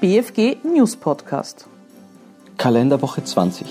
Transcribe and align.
BFG 0.00 0.58
News 0.62 0.94
Podcast. 0.94 1.66
Kalenderwoche 2.56 3.24
20. 3.24 3.66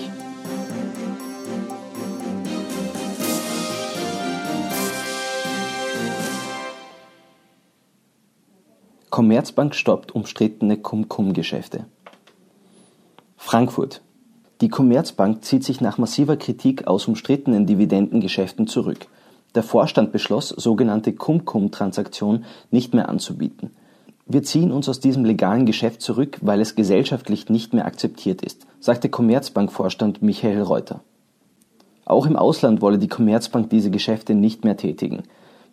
Commerzbank 9.08 9.74
stoppt 9.74 10.14
umstrittene 10.14 10.76
Cum-Cum-Geschäfte. 10.76 11.86
Frankfurt. 13.38 14.02
Die 14.60 14.68
Commerzbank 14.68 15.42
zieht 15.46 15.64
sich 15.64 15.80
nach 15.80 15.96
massiver 15.96 16.36
Kritik 16.36 16.86
aus 16.86 17.08
umstrittenen 17.08 17.64
Dividendengeschäften 17.64 18.66
zurück. 18.66 19.06
Der 19.54 19.62
Vorstand 19.62 20.12
beschloss, 20.12 20.50
sogenannte 20.50 21.14
Cum-Cum-Transaktionen 21.14 22.44
nicht 22.70 22.92
mehr 22.92 23.08
anzubieten. 23.08 23.70
Wir 24.30 24.42
ziehen 24.42 24.72
uns 24.72 24.90
aus 24.90 25.00
diesem 25.00 25.24
legalen 25.24 25.64
Geschäft 25.64 26.02
zurück, 26.02 26.36
weil 26.42 26.60
es 26.60 26.74
gesellschaftlich 26.74 27.48
nicht 27.48 27.72
mehr 27.72 27.86
akzeptiert 27.86 28.42
ist, 28.42 28.66
sagte 28.78 29.08
Commerzbank-Vorstand 29.08 30.20
Michael 30.20 30.60
Reuter. 30.60 31.00
Auch 32.04 32.26
im 32.26 32.36
Ausland 32.36 32.82
wolle 32.82 32.98
die 32.98 33.08
Commerzbank 33.08 33.70
diese 33.70 33.90
Geschäfte 33.90 34.34
nicht 34.34 34.64
mehr 34.64 34.76
tätigen. 34.76 35.22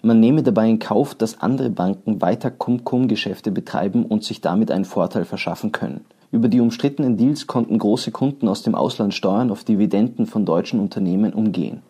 Man 0.01 0.21
nehme 0.21 0.41
dabei 0.41 0.69
in 0.69 0.79
Kauf, 0.79 1.15
dass 1.15 1.41
andere 1.41 1.69
Banken 1.69 2.21
weiter 2.21 2.49
Cum-Cum-Geschäfte 2.49 3.51
betreiben 3.51 4.05
und 4.05 4.23
sich 4.23 4.39
damit 4.39 4.71
einen 4.71 4.85
Vorteil 4.85 5.25
verschaffen 5.25 5.73
können. 5.73 6.05
Über 6.31 6.47
die 6.47 6.61
umstrittenen 6.61 7.17
Deals 7.17 7.47
konnten 7.47 7.77
große 7.77 8.11
Kunden 8.11 8.47
aus 8.47 8.63
dem 8.63 8.73
Ausland 8.73 9.13
Steuern 9.13 9.51
auf 9.51 9.65
Dividenden 9.65 10.27
von 10.27 10.45
deutschen 10.45 10.79
Unternehmen 10.79 11.33
umgehen. 11.33 11.81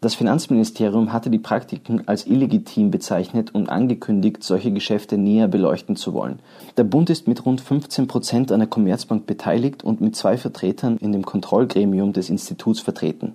Das 0.00 0.14
Finanzministerium 0.14 1.12
hatte 1.12 1.30
die 1.30 1.38
Praktiken 1.38 2.06
als 2.06 2.26
illegitim 2.26 2.90
bezeichnet 2.90 3.54
und 3.54 3.70
angekündigt, 3.70 4.42
solche 4.42 4.70
Geschäfte 4.70 5.16
näher 5.16 5.48
beleuchten 5.48 5.96
zu 5.96 6.12
wollen. 6.12 6.40
Der 6.76 6.84
Bund 6.84 7.08
ist 7.08 7.26
mit 7.26 7.46
rund 7.46 7.62
15 7.62 8.06
Prozent 8.06 8.52
an 8.52 8.60
der 8.60 8.68
Commerzbank 8.68 9.26
beteiligt 9.26 9.84
und 9.84 10.02
mit 10.02 10.14
zwei 10.14 10.36
Vertretern 10.36 10.98
in 10.98 11.12
dem 11.12 11.24
Kontrollgremium 11.24 12.12
des 12.12 12.28
Instituts 12.28 12.80
vertreten. 12.80 13.34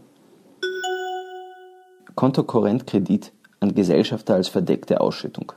Kontokorrentkredit 2.13 3.31
an 3.59 3.73
Gesellschafter 3.73 4.35
als 4.35 4.47
verdeckte 4.47 5.01
Ausschüttung. 5.01 5.53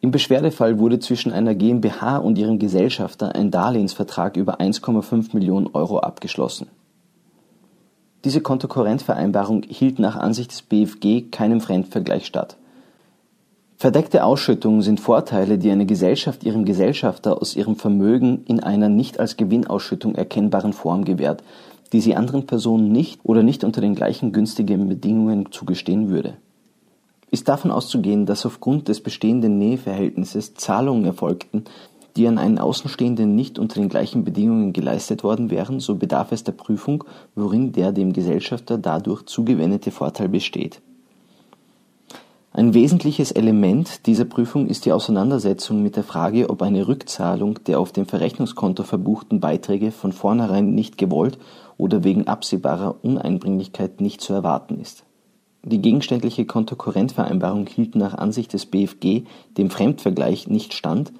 Im 0.00 0.10
Beschwerdefall 0.10 0.78
wurde 0.78 0.98
zwischen 0.98 1.32
einer 1.32 1.54
GmbH 1.54 2.16
und 2.16 2.38
ihrem 2.38 2.58
Gesellschafter 2.58 3.34
ein 3.34 3.50
Darlehensvertrag 3.50 4.38
über 4.38 4.58
1,5 4.58 5.34
Millionen 5.34 5.66
Euro 5.74 5.98
abgeschlossen. 5.98 6.68
Diese 8.24 8.40
Kontokorrentvereinbarung 8.40 9.62
hielt 9.68 9.98
nach 9.98 10.16
Ansicht 10.16 10.50
des 10.50 10.62
BfG 10.62 11.30
keinem 11.30 11.60
Fremdvergleich 11.60 12.26
statt. 12.26 12.56
Verdeckte 13.76 14.24
Ausschüttungen 14.24 14.82
sind 14.82 15.00
Vorteile, 15.00 15.56
die 15.56 15.70
eine 15.70 15.86
Gesellschaft 15.86 16.44
ihrem 16.44 16.64
Gesellschafter 16.66 17.40
aus 17.40 17.56
ihrem 17.56 17.76
Vermögen 17.76 18.44
in 18.46 18.60
einer 18.60 18.90
nicht 18.90 19.18
als 19.18 19.38
Gewinnausschüttung 19.38 20.14
erkennbaren 20.14 20.74
Form 20.74 21.04
gewährt, 21.04 21.42
die 21.92 22.00
sie 22.02 22.14
anderen 22.14 22.46
Personen 22.46 22.92
nicht 22.92 23.20
oder 23.24 23.42
nicht 23.42 23.64
unter 23.64 23.80
den 23.80 23.94
gleichen 23.94 24.32
günstigen 24.32 24.88
Bedingungen 24.88 25.50
zugestehen 25.50 26.10
würde 26.10 26.36
ist 27.30 27.48
davon 27.48 27.70
auszugehen, 27.70 28.26
dass 28.26 28.44
aufgrund 28.44 28.88
des 28.88 29.00
bestehenden 29.00 29.58
Näheverhältnisses 29.58 30.54
Zahlungen 30.54 31.04
erfolgten, 31.04 31.64
die 32.16 32.26
an 32.26 32.38
einen 32.38 32.58
Außenstehenden 32.58 33.34
nicht 33.34 33.58
unter 33.58 33.80
den 33.80 33.88
gleichen 33.88 34.24
Bedingungen 34.24 34.72
geleistet 34.72 35.22
worden 35.22 35.50
wären, 35.50 35.80
so 35.80 35.94
bedarf 35.94 36.32
es 36.32 36.44
der 36.44 36.52
Prüfung, 36.52 37.04
worin 37.34 37.72
der 37.72 37.92
dem 37.92 38.12
Gesellschafter 38.12 38.78
dadurch 38.78 39.24
zugewendete 39.26 39.90
Vorteil 39.90 40.28
besteht. 40.28 40.80
Ein 42.52 42.74
wesentliches 42.74 43.30
Element 43.30 44.06
dieser 44.06 44.24
Prüfung 44.24 44.66
ist 44.66 44.84
die 44.84 44.92
Auseinandersetzung 44.92 45.82
mit 45.82 45.94
der 45.94 46.02
Frage, 46.02 46.50
ob 46.50 46.62
eine 46.62 46.88
Rückzahlung 46.88 47.60
der 47.66 47.78
auf 47.78 47.92
dem 47.92 48.06
Verrechnungskonto 48.06 48.82
verbuchten 48.82 49.38
Beiträge 49.38 49.92
von 49.92 50.12
vornherein 50.12 50.74
nicht 50.74 50.98
gewollt 50.98 51.38
oder 51.78 52.02
wegen 52.02 52.26
absehbarer 52.26 52.96
Uneinbringlichkeit 53.02 54.00
nicht 54.00 54.20
zu 54.20 54.32
erwarten 54.32 54.80
ist 54.80 55.04
die 55.62 55.82
gegenständliche 55.82 56.46
Kontokorrentvereinbarung 56.46 57.66
hielt 57.66 57.94
nach 57.94 58.14
Ansicht 58.14 58.52
des 58.52 58.66
BfG 58.66 59.24
dem 59.58 59.70
Fremdvergleich 59.70 60.48
nicht 60.48 60.72
stand, 60.72 61.12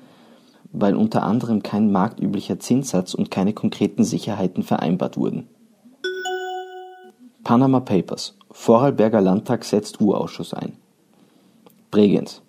weil 0.73 0.95
unter 0.95 1.23
anderem 1.23 1.63
kein 1.63 1.91
marktüblicher 1.91 2.59
Zinssatz 2.59 3.15
und 3.15 3.31
keine 3.31 3.53
konkreten 3.53 4.05
Sicherheiten 4.05 4.63
vereinbart 4.63 5.17
wurden. 5.17 5.49
Panama 7.45 7.81
Papers 7.81 8.37
Vorarlberger 8.51 9.21
Landtag 9.21 9.65
setzt 9.65 10.01
U-Ausschuss 10.01 10.55
ein. 10.55 10.73
Bregenz 11.91 12.43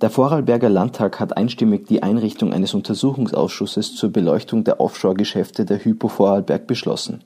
Der 0.00 0.10
Vorarlberger 0.10 0.68
Landtag 0.68 1.18
hat 1.20 1.36
einstimmig 1.36 1.86
die 1.86 2.02
Einrichtung 2.02 2.52
eines 2.52 2.74
Untersuchungsausschusses 2.74 3.94
zur 3.94 4.10
Beleuchtung 4.10 4.64
der 4.64 4.80
Offshore-Geschäfte 4.80 5.64
der 5.64 5.84
Hypo 5.84 6.08
Vorarlberg 6.08 6.66
beschlossen 6.66 7.24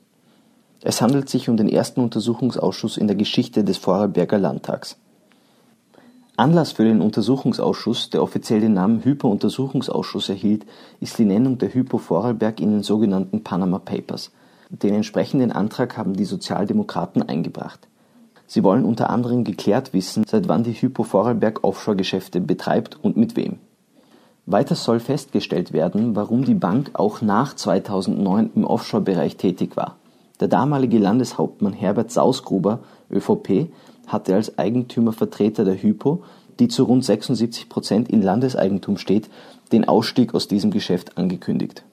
es 0.85 1.01
handelt 1.01 1.29
sich 1.29 1.49
um 1.49 1.57
den 1.57 1.69
ersten 1.69 2.01
Untersuchungsausschuss 2.01 2.97
in 2.97 3.07
der 3.07 3.15
Geschichte 3.15 3.63
des 3.63 3.79
Vorarlberger 3.79 4.39
Landtags. 4.39 4.99
Anlass 6.37 6.73
für 6.73 6.85
den 6.85 7.03
Untersuchungsausschuss, 7.03 8.09
der 8.09 8.23
offiziell 8.23 8.61
den 8.61 8.73
Namen 8.73 9.05
Hypo-Untersuchungsausschuss 9.05 10.31
erhielt, 10.31 10.65
ist 10.99 11.19
die 11.19 11.27
Nennung 11.27 11.59
der 11.59 11.75
Hypo 11.75 11.99
Vorarlberg 11.99 12.59
in 12.59 12.71
den 12.71 12.83
sogenannten 12.83 13.45
Panama 13.45 13.79
Papers. 13.79 14.31
Den 14.71 14.95
entsprechenden 14.95 15.53
Antrag 15.53 15.99
haben 15.99 16.15
die 16.15 16.25
Sozialdemokraten 16.25 17.23
eingebracht. 17.23 17.87
Sie 18.47 18.65
wollen 18.65 18.87
unter 18.87 19.11
anderem 19.11 19.45
geklärt 19.45 19.93
wissen, 19.93 20.25
seit 20.27 20.49
wann 20.49 20.65
die 20.65 20.73
Hypo 20.73 21.03
Vorarlberg 21.03 21.65
Offshore-Geschäfte 21.65 22.41
betreibt 22.41 22.99
und 23.03 23.19
mit 23.19 23.37
wem. 23.37 23.59
Weiter 24.47 24.75
soll 24.75 25.01
festgestellt 25.01 25.75
werden, 25.75 26.17
warum 26.17 26.47
die 26.47 26.55
Bank 26.55 26.93
auch 26.95 27.21
nach 27.21 27.55
2009 27.55 28.53
im 28.55 28.65
Offshore-Bereich 28.65 29.37
tätig 29.37 29.77
war 29.77 29.99
der 30.43 30.49
damalige 30.49 30.99
Landeshauptmann 30.99 31.73
Herbert 31.73 32.11
Sausgruber 32.11 32.81
(ÖVP) 33.13 33.69
hatte 34.09 34.35
als 34.35 34.59
Eigentümervertreter 34.59 35.65
der 35.65 35.81
Hypo, 35.81 36.25
die 36.59 36.67
zu 36.67 36.83
rund 36.83 37.05
76 37.05 37.69
Prozent 37.69 38.11
in 38.11 38.23
Landeseigentum 38.23 38.99
steht, 38.99 39.31
den 39.71 39.87
Ausstieg 39.87 40.35
aus 40.35 40.49
diesem 40.49 40.73
Geschäft 40.73 41.17
angekündigt. 41.17 41.85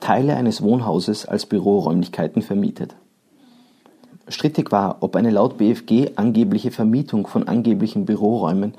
Teile 0.00 0.34
eines 0.34 0.60
Wohnhauses 0.60 1.24
als 1.24 1.46
Büroräumlichkeiten 1.46 2.42
vermietet. 2.42 2.96
Strittig 4.26 4.72
war, 4.72 4.96
ob 4.98 5.14
eine 5.14 5.30
laut 5.30 5.56
BfG 5.56 6.16
angebliche 6.16 6.72
Vermietung 6.72 7.28
von 7.28 7.46
angeblichen 7.46 8.06
Büroräumen 8.06 8.74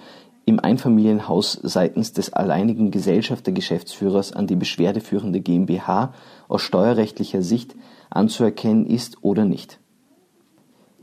im 0.49 0.59
Einfamilienhaus 0.59 1.59
seitens 1.61 2.11
des 2.11 2.33
alleinigen 2.33 2.89
Gesellschafter-Geschäftsführers 2.89 4.33
an 4.33 4.47
die 4.47 4.55
beschwerdeführende 4.55 5.41
GmbH 5.41 6.13
aus 6.47 6.63
steuerrechtlicher 6.63 7.43
Sicht 7.43 7.75
anzuerkennen 8.09 8.87
ist 8.87 9.17
oder 9.21 9.45
nicht. 9.45 9.79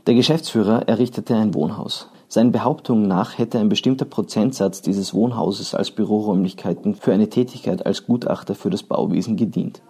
Der 0.05 0.15
Geschäftsführer 0.15 0.87
errichtete 0.87 1.35
ein 1.35 1.53
Wohnhaus. 1.53 2.09
Seinen 2.27 2.51
Behauptungen 2.51 3.07
nach 3.07 3.37
hätte 3.37 3.57
ein 3.57 3.69
bestimmter 3.69 4.03
Prozentsatz 4.03 4.81
dieses 4.81 5.13
Wohnhauses 5.13 5.73
als 5.73 5.91
Büroräumlichkeiten 5.91 6.95
für 6.95 7.13
eine 7.13 7.29
Tätigkeit 7.29 7.85
als 7.85 8.05
Gutachter 8.05 8.53
für 8.53 8.69
das 8.69 8.83
Bauwesen 8.83 9.37
gedient. 9.37 9.81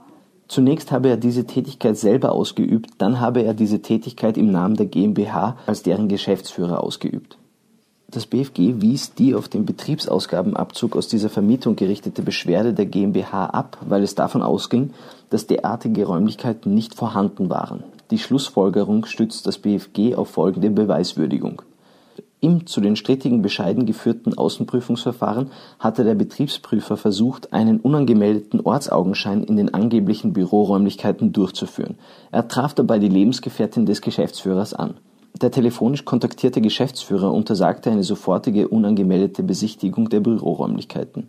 Zunächst 0.47 0.91
habe 0.91 1.09
er 1.09 1.17
diese 1.17 1.45
Tätigkeit 1.45 1.97
selber 1.97 2.31
ausgeübt, 2.31 2.91
dann 2.99 3.19
habe 3.19 3.41
er 3.41 3.55
diese 3.55 3.81
Tätigkeit 3.81 4.37
im 4.37 4.51
Namen 4.51 4.75
der 4.75 4.85
GmbH 4.85 5.57
als 5.65 5.81
deren 5.81 6.07
Geschäftsführer 6.07 6.83
ausgeübt 6.83 7.37
das 8.09 8.25
BfG 8.25 8.75
wies 8.81 9.13
die 9.15 9.35
auf 9.35 9.49
den 9.49 9.65
Betriebsausgabenabzug 9.65 10.95
aus 10.95 11.09
dieser 11.09 11.29
Vermietung 11.29 11.75
gerichtete 11.75 12.21
Beschwerde 12.21 12.73
der 12.73 12.85
GmbH 12.85 13.47
ab, 13.47 13.77
weil 13.85 14.01
es 14.01 14.15
davon 14.15 14.41
ausging, 14.41 14.93
dass 15.29 15.47
derartige 15.47 16.05
Räumlichkeiten 16.05 16.73
nicht 16.73 16.95
vorhanden 16.95 17.49
waren. 17.49 17.83
Die 18.09 18.17
Schlussfolgerung 18.17 19.05
stützt 19.05 19.45
das 19.45 19.57
BfG 19.57 20.15
auf 20.15 20.29
folgende 20.29 20.69
Beweiswürdigung. 20.69 21.61
Im 22.39 22.65
zu 22.65 22.79
den 22.79 22.95
strittigen 22.95 23.41
Bescheiden 23.41 23.85
geführten 23.85 24.37
Außenprüfungsverfahren 24.37 25.51
hatte 25.79 26.05
der 26.05 26.15
Betriebsprüfer 26.15 26.95
versucht, 26.95 27.51
einen 27.51 27.81
unangemeldeten 27.81 28.61
Ortsaugenschein 28.61 29.43
in 29.43 29.57
den 29.57 29.73
angeblichen 29.73 30.31
Büroräumlichkeiten 30.31 31.33
durchzuführen. 31.33 31.95
Er 32.31 32.47
traf 32.47 32.73
dabei 32.73 32.99
die 32.99 33.09
Lebensgefährtin 33.09 33.85
des 33.85 34.01
Geschäftsführers 34.01 34.73
an 34.73 34.93
der 35.39 35.51
telefonisch 35.51 36.05
kontaktierte 36.05 36.61
Geschäftsführer 36.61 37.33
untersagte 37.33 37.91
eine 37.91 38.03
sofortige 38.03 38.67
unangemeldete 38.67 39.43
Besichtigung 39.43 40.09
der 40.09 40.19
Büroräumlichkeiten. 40.19 41.27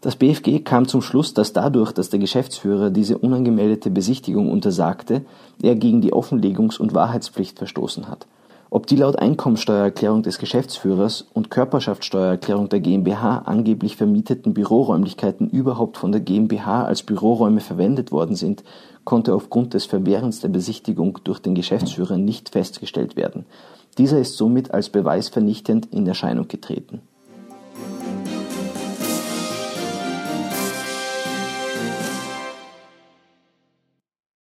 Das 0.00 0.16
BfG 0.16 0.60
kam 0.60 0.86
zum 0.86 1.02
Schluss, 1.02 1.34
dass 1.34 1.52
dadurch, 1.52 1.92
dass 1.92 2.10
der 2.10 2.20
Geschäftsführer 2.20 2.90
diese 2.90 3.18
unangemeldete 3.18 3.90
Besichtigung 3.90 4.50
untersagte, 4.50 5.24
er 5.62 5.74
gegen 5.74 6.00
die 6.00 6.12
Offenlegungs 6.12 6.78
und 6.78 6.94
Wahrheitspflicht 6.94 7.58
verstoßen 7.58 8.08
hat 8.08 8.26
ob 8.76 8.86
die 8.86 8.96
laut 8.96 9.18
Einkommensteuererklärung 9.18 10.22
des 10.22 10.38
Geschäftsführers 10.38 11.26
und 11.32 11.48
Körperschaftssteuererklärung 11.50 12.68
der 12.68 12.80
GmbH 12.80 13.38
angeblich 13.46 13.96
vermieteten 13.96 14.52
Büroräumlichkeiten 14.52 15.48
überhaupt 15.48 15.96
von 15.96 16.12
der 16.12 16.20
GmbH 16.20 16.84
als 16.84 17.02
Büroräume 17.02 17.60
verwendet 17.60 18.12
worden 18.12 18.36
sind, 18.36 18.64
konnte 19.04 19.34
aufgrund 19.34 19.72
des 19.72 19.86
Verwehrens 19.86 20.40
der 20.40 20.50
Besichtigung 20.50 21.20
durch 21.24 21.38
den 21.38 21.54
Geschäftsführer 21.54 22.18
nicht 22.18 22.50
festgestellt 22.50 23.16
werden. 23.16 23.46
Dieser 23.96 24.18
ist 24.18 24.36
somit 24.36 24.74
als 24.74 24.90
Beweis 24.90 25.30
vernichtend 25.30 25.86
in 25.90 26.06
Erscheinung 26.06 26.46
getreten 26.46 27.00